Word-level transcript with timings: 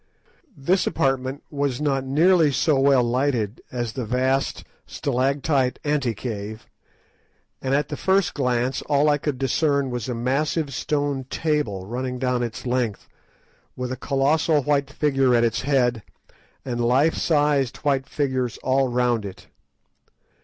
This 0.57 0.87
apartment 0.87 1.43
was 1.51 1.79
not 1.79 2.03
nearly 2.03 2.51
so 2.51 2.79
well 2.79 3.03
lighted 3.03 3.61
as 3.71 3.93
the 3.93 4.03
vast 4.03 4.63
stalactite 4.87 5.77
ante 5.83 6.15
cave, 6.15 6.65
and 7.61 7.75
at 7.75 7.89
the 7.89 7.95
first 7.95 8.33
glance 8.33 8.81
all 8.89 9.09
I 9.09 9.19
could 9.19 9.37
discern 9.37 9.91
was 9.91 10.09
a 10.09 10.15
massive 10.15 10.73
stone 10.73 11.25
table 11.25 11.85
running 11.85 12.17
down 12.17 12.41
its 12.41 12.65
length, 12.65 13.07
with 13.75 13.91
a 13.91 13.95
colossal 13.95 14.63
white 14.63 14.89
figure 14.89 15.35
at 15.35 15.43
its 15.43 15.61
head, 15.61 16.01
and 16.65 16.83
life 16.83 17.13
sized 17.13 17.77
white 17.85 18.07
figures 18.09 18.57
all 18.63 18.87
round 18.87 19.23
it. 19.23 19.49